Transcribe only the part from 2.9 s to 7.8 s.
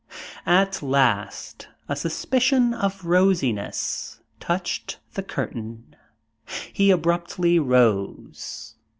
rosiness touched the curtain. He abruptly